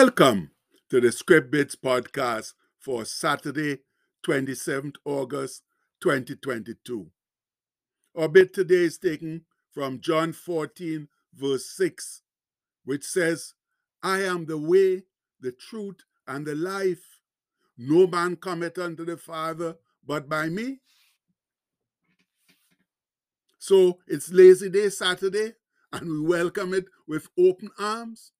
[0.00, 0.52] Welcome
[0.90, 3.78] to the Script Bits podcast for Saturday,
[4.24, 5.64] 27th August
[6.02, 7.10] 2022.
[8.16, 12.22] Our bit today is taken from John 14, verse 6,
[12.84, 13.54] which says,
[14.00, 15.02] I am the way,
[15.40, 17.02] the truth, and the life.
[17.76, 20.78] No man cometh unto the Father but by me.
[23.58, 25.54] So it's Lazy Day Saturday,
[25.92, 28.30] and we welcome it with open arms.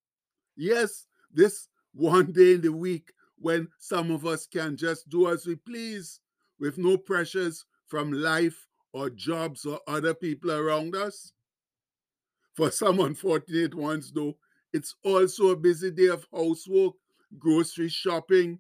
[0.56, 1.07] Yes,
[1.38, 5.55] this one day in the week when some of us can just do as we
[5.55, 6.20] please
[6.59, 11.32] with no pressures from life or jobs or other people around us.
[12.55, 14.37] For some unfortunate ones, though,
[14.73, 16.95] it's also a busy day of housework,
[17.38, 18.59] grocery shopping,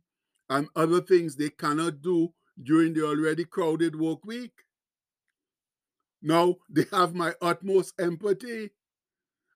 [0.48, 4.52] and other things they cannot do during the already crowded work week.
[6.22, 8.70] Now they have my utmost empathy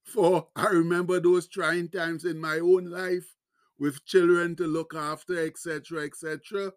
[0.04, 3.36] for I remember those trying times in my own life
[3.78, 6.72] with children to look after, etc., etc.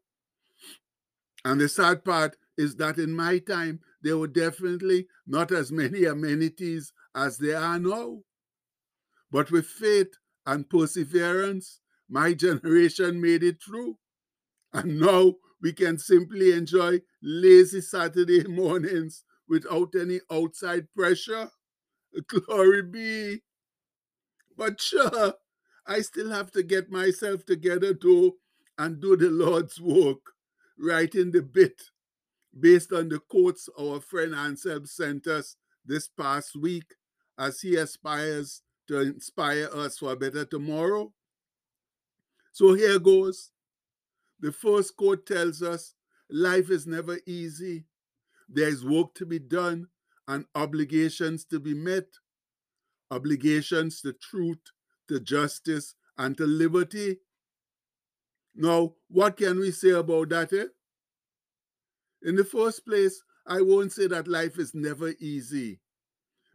[1.43, 6.05] And the sad part is that in my time, there were definitely not as many
[6.05, 8.19] amenities as there are now.
[9.31, 10.13] But with faith
[10.45, 13.97] and perseverance, my generation made it through.
[14.73, 21.49] And now we can simply enjoy lazy Saturday mornings without any outside pressure.
[22.27, 23.41] Glory be.
[24.57, 25.33] But sure,
[25.85, 28.35] I still have to get myself together too
[28.77, 30.33] and do the Lord's work,
[30.77, 31.81] writing the bit
[32.57, 36.95] based on the quotes our friend Anselm sent us this past week
[37.37, 41.11] as he aspires to inspire us for a better tomorrow.
[42.53, 43.51] So here goes.
[44.39, 45.95] The first quote tells us
[46.29, 47.85] life is never easy.
[48.47, 49.87] There is work to be done
[50.27, 52.07] and obligations to be met,
[53.11, 54.59] obligations to truth,
[55.07, 57.17] to justice, and to liberty.
[58.55, 60.53] Now, what can we say about that?
[60.53, 60.65] Eh?
[62.23, 65.79] In the first place, I won't say that life is never easy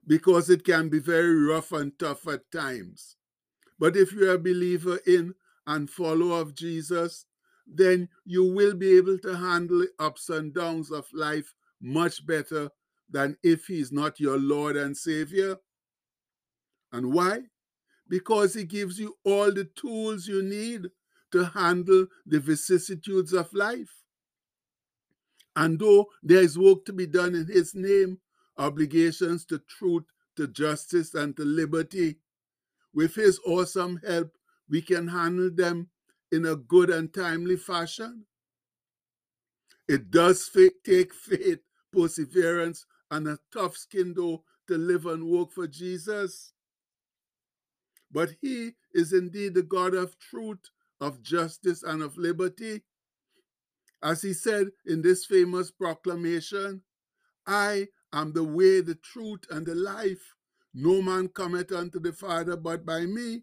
[0.06, 3.16] because it can be very rough and tough at times.
[3.78, 5.34] But if you're a believer in
[5.66, 7.26] and follower of Jesus,
[7.66, 12.70] then you will be able to handle the ups and downs of life much better
[13.10, 15.56] than if he's not your Lord and Savior.
[16.92, 17.40] And why?
[18.08, 20.90] Because he gives you all the tools you need
[21.32, 23.90] to handle the vicissitudes of life.
[25.56, 28.18] And though there is work to be done in his name,
[28.56, 30.04] obligations to truth,
[30.36, 32.16] to justice, and to liberty,
[32.94, 34.36] with his awesome help,
[34.68, 35.88] we can handle them
[36.32, 38.24] in a good and timely fashion.
[39.88, 40.48] It does
[40.84, 41.60] take faith,
[41.92, 46.52] perseverance, and a tough skin though to live and work for Jesus.
[48.12, 52.82] But he is indeed the God of truth, of justice, and of liberty.
[54.02, 56.82] As he said in this famous proclamation,
[57.46, 60.34] I am the way, the truth, and the life.
[60.74, 63.42] No man cometh unto the Father but by me.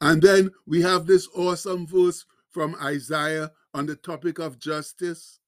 [0.00, 5.40] And then we have this awesome verse from Isaiah on the topic of justice.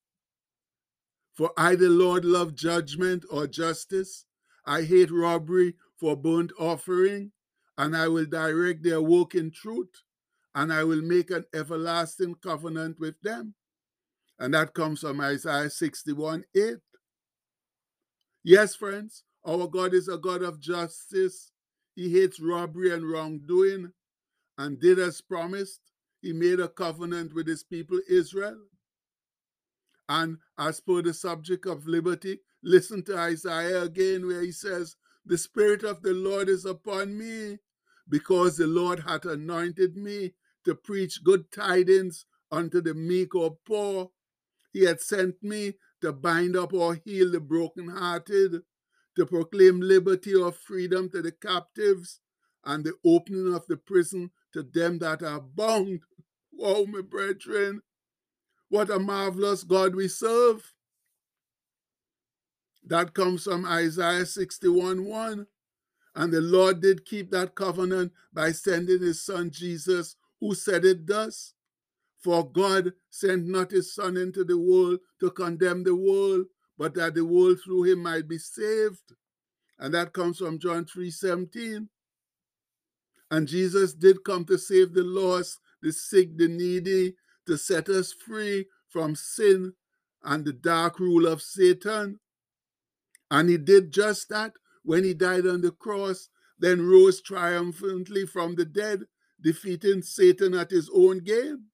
[1.39, 4.25] For I, the Lord, love judgment or justice.
[4.67, 7.31] I hate robbery for burnt offering,
[7.79, 10.03] and I will direct their work in truth,
[10.57, 13.55] and I will make an everlasting covenant with them.
[14.41, 16.79] And that comes from Isaiah 61 8.
[18.43, 21.53] Yes, friends, our God is a God of justice.
[21.95, 23.93] He hates robbery and wrongdoing,
[24.59, 25.83] and did as promised.
[26.21, 28.59] He made a covenant with his people Israel.
[30.09, 34.97] And as per the subject of liberty, listen to Isaiah again, where he says,
[35.27, 37.59] The Spirit of the Lord is upon me,
[38.09, 44.11] because the Lord hath anointed me to preach good tidings unto the meek or poor.
[44.73, 48.63] He hath sent me to bind up or heal the brokenhearted,
[49.17, 52.21] to proclaim liberty or freedom to the captives,
[52.65, 56.01] and the opening of the prison to them that are bound.
[56.53, 57.83] Wow, my brethren,
[58.69, 60.75] what a marvelous God we serve.
[62.85, 65.47] That comes from Isaiah 61 1.
[66.15, 71.07] And the Lord did keep that covenant by sending his son Jesus, who said it
[71.07, 71.55] thus
[72.21, 77.15] For God sent not his son into the world to condemn the world, but that
[77.15, 79.15] the world through him might be saved.
[79.79, 81.89] And that comes from John 3 17.
[83.31, 87.15] And Jesus did come to save the lost, the sick, the needy,
[87.49, 89.73] to set us free from sin
[90.23, 92.21] and the dark rule of Satan.
[93.31, 94.53] And he did just that
[94.85, 96.29] when he died on the cross,
[96.59, 99.05] then rose triumphantly from the dead,
[99.41, 101.65] defeating Satan at his own game.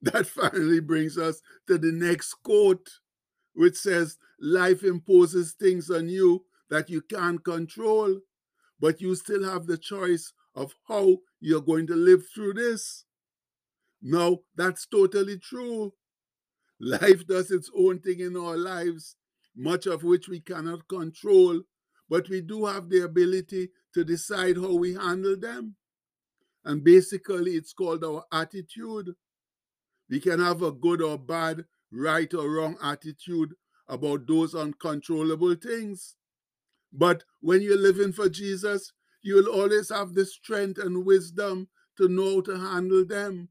[0.00, 2.88] That finally brings us to the next quote,
[3.54, 8.20] which says, Life imposes things on you that you can't control,
[8.78, 13.04] but you still have the choice of how you're going to live through this.
[14.02, 15.92] Now, that's totally true.
[16.80, 19.16] Life does its own thing in our lives,
[19.56, 21.62] much of which we cannot control,
[22.08, 25.74] but we do have the ability to decide how we handle them.
[26.64, 29.14] And basically, it's called our attitude.
[30.08, 33.54] We can have a good or bad, right or wrong attitude
[33.88, 36.16] about those uncontrollable things.
[36.92, 38.92] But when you're living for Jesus,
[39.22, 43.48] you'll always have the strength and wisdom to know how to handle them.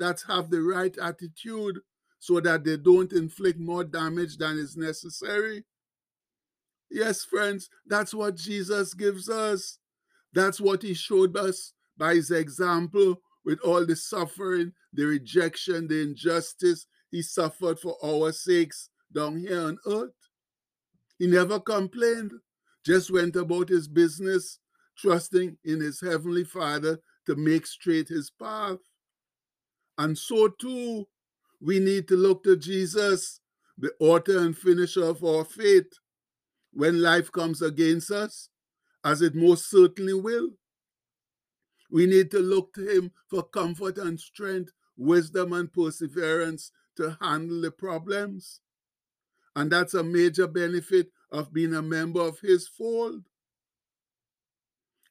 [0.00, 1.78] That have the right attitude
[2.18, 5.64] so that they don't inflict more damage than is necessary.
[6.90, 9.78] Yes, friends, that's what Jesus gives us.
[10.32, 16.02] That's what he showed us by his example with all the suffering, the rejection, the
[16.02, 20.10] injustice he suffered for our sakes down here on earth.
[21.18, 22.32] He never complained,
[22.84, 24.58] just went about his business,
[24.96, 28.78] trusting in his heavenly Father to make straight his path.
[30.00, 31.06] And so too,
[31.60, 33.40] we need to look to Jesus,
[33.76, 35.92] the author and finisher of our faith,
[36.72, 38.48] when life comes against us,
[39.04, 40.52] as it most certainly will.
[41.90, 47.60] We need to look to him for comfort and strength, wisdom and perseverance to handle
[47.60, 48.60] the problems.
[49.54, 53.24] And that's a major benefit of being a member of his fold.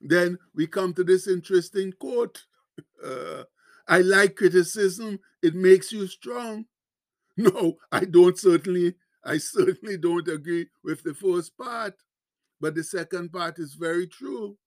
[0.01, 2.45] Then we come to this interesting quote.
[3.05, 3.43] Uh,
[3.89, 6.65] I like criticism, it makes you strong.
[7.37, 11.95] No, I don't certainly, I certainly don't agree with the first part,
[12.61, 14.57] but the second part is very true.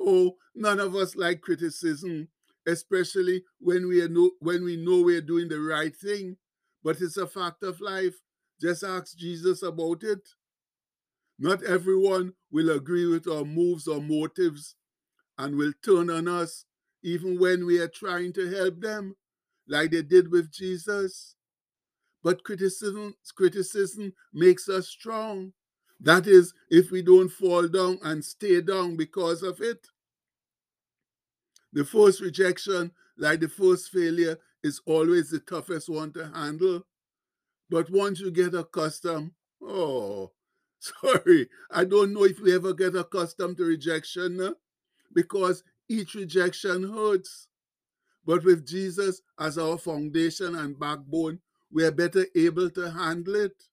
[0.00, 2.28] Oh, none of us like criticism,
[2.66, 6.36] especially when we know when we know we're doing the right thing.
[6.84, 8.16] But it's a fact of life.
[8.60, 10.28] Just ask Jesus about it.
[11.38, 14.76] Not everyone will agree with our moves or motives
[15.38, 16.64] and will turn on us
[17.02, 19.16] even when we are trying to help them,
[19.68, 21.36] like they did with Jesus.
[22.22, 25.52] But criticism, criticism makes us strong.
[26.00, 29.86] That is, if we don't fall down and stay down because of it.
[31.72, 36.86] The first rejection, like the first failure, is always the toughest one to handle.
[37.70, 39.32] But once you get accustomed,
[39.62, 40.32] oh,
[40.80, 44.54] sorry, I don't know if we ever get accustomed to rejection
[45.14, 47.48] because each rejection hurts.
[48.24, 51.40] But with Jesus as our foundation and backbone,
[51.70, 53.64] we are better able to handle it.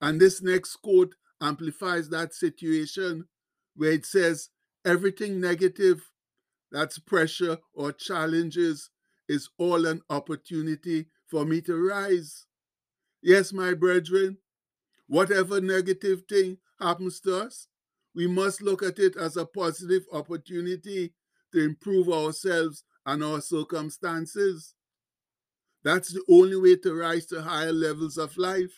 [0.00, 3.26] And this next quote amplifies that situation
[3.76, 4.48] where it says,
[4.84, 6.10] everything negative
[6.70, 8.90] that's pressure or challenges
[9.28, 12.46] is all an opportunity for me to rise.
[13.22, 14.38] Yes, my brethren,
[15.06, 17.68] whatever negative thing happens to us,
[18.14, 21.12] we must look at it as a positive opportunity
[21.52, 24.74] to improve ourselves and our circumstances.
[25.82, 28.72] That's the only way to rise to higher levels of life.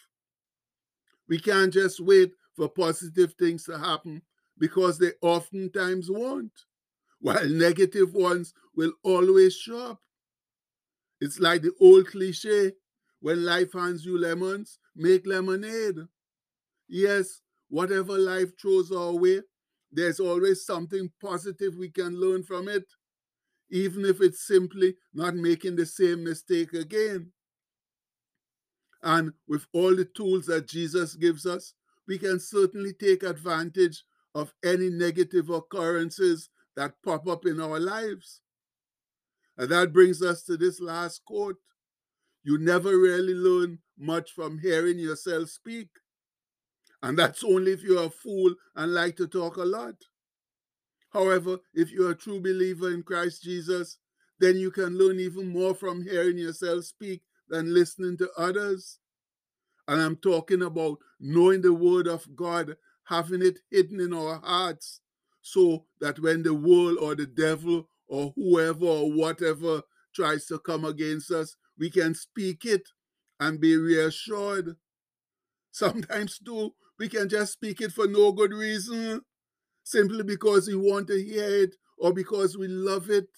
[1.29, 4.23] We can't just wait for positive things to happen
[4.59, 6.53] because they oftentimes won't,
[7.21, 10.01] while negative ones will always show up.
[11.21, 12.73] It's like the old cliche
[13.21, 15.97] when life hands you lemons, make lemonade.
[16.89, 17.41] Yes,
[17.75, 19.41] whatever life throws our way,
[19.91, 22.85] there's always something positive we can learn from it,
[23.69, 27.33] even if it's simply not making the same mistake again.
[29.03, 31.75] And with all the tools that Jesus gives us,
[32.07, 34.05] we can certainly take advantage
[34.37, 38.41] of any negative occurrences that pop up in our lives.
[39.59, 41.57] And that brings us to this last quote
[42.45, 45.89] You never really learn much from hearing yourself speak.
[47.05, 49.95] And that's only if you're a fool and like to talk a lot.
[51.11, 53.99] However, if you're a true believer in Christ Jesus,
[54.39, 59.01] then you can learn even more from hearing yourself speak than listening to others.
[59.87, 65.03] And I'm talking about knowing the word of God, having it hidden in our hearts,
[65.43, 69.83] so that when the world or the devil or whoever or whatever
[70.15, 72.89] tries to come against us, we can speak it
[73.39, 74.77] and be reassured.
[75.71, 79.23] Sometimes, too, we can just speak it for no good reason,
[79.85, 83.29] simply because we want to hear it or because we love it,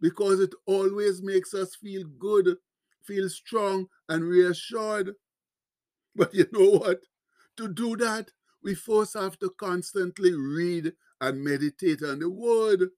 [0.00, 2.56] because it always makes us feel good,
[3.04, 5.14] feel strong, and reassured.
[6.14, 7.00] But you know what?
[7.56, 12.90] To do that, we first have to constantly read and meditate on the word.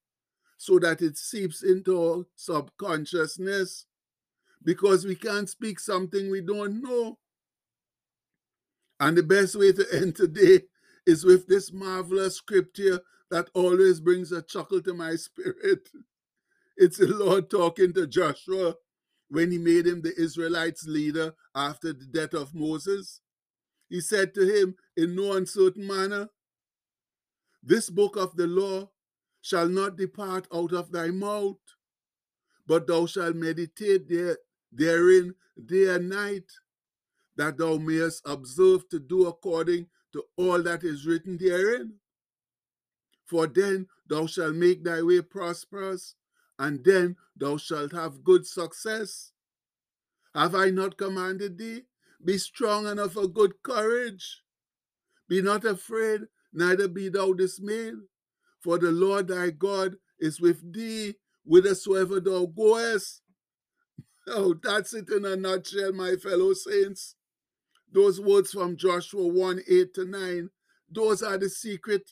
[0.58, 3.86] so that it seeps into our subconsciousness
[4.64, 7.19] because we can't speak something we don't know.
[9.00, 10.62] And the best way to end today
[11.06, 15.88] is with this marvelous scripture that always brings a chuckle to my spirit.
[16.76, 18.74] It's the Lord talking to Joshua
[19.28, 23.20] when he made him the Israelites' leader after the death of Moses.
[23.88, 26.28] He said to him in no uncertain manner,
[27.62, 28.90] This book of the law
[29.40, 31.58] shall not depart out of thy mouth,
[32.66, 34.38] but thou shalt meditate there,
[34.72, 35.34] therein
[35.66, 36.44] day and night,
[37.40, 41.94] that thou mayest observe to do according to all that is written therein.
[43.24, 46.16] For then thou shalt make thy way prosperous,
[46.58, 49.32] and then thou shalt have good success.
[50.34, 51.84] Have I not commanded thee?
[52.22, 54.42] Be strong and of a good courage.
[55.26, 57.94] Be not afraid, neither be thou dismayed,
[58.62, 61.14] for the Lord thy God is with thee
[61.46, 63.22] whithersoever thou goest.
[64.28, 67.16] Oh, that's it in a nutshell, my fellow saints.
[67.92, 70.50] Those words from Joshua 1 8 to 9,
[70.90, 72.10] those are the secret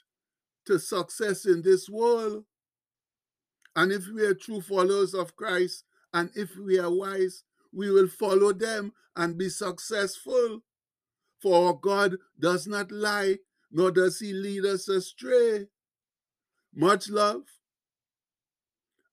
[0.67, 2.45] to success in this world.
[3.77, 8.09] And if we are true followers of Christ, and if we are wise, we will
[8.09, 10.63] follow them and be successful.
[11.41, 13.37] For God does not lie,
[13.71, 15.69] nor does he lead us astray.
[16.75, 17.43] Much love.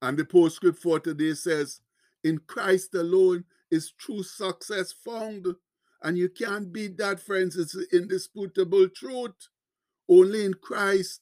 [0.02, 1.80] And the postscript for today says,
[2.24, 5.46] In Christ alone is true success found.
[6.02, 7.56] And you can't beat that, friends.
[7.56, 9.48] It's indisputable truth.
[10.08, 11.20] Only in Christ,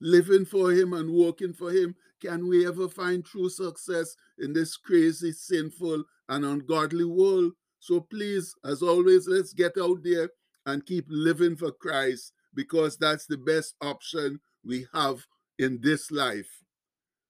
[0.00, 4.76] living for Him and working for Him, can we ever find true success in this
[4.76, 7.52] crazy, sinful, and ungodly world.
[7.78, 10.30] So please, as always, let's get out there
[10.64, 15.24] and keep living for Christ because that's the best option we have
[15.58, 16.48] in this life.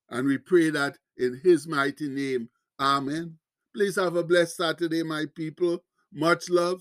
[0.08, 2.48] And we pray that in His mighty name.
[2.80, 3.38] Amen.
[3.74, 5.84] Please have a blessed Saturday, my people.
[6.18, 6.80] Much love.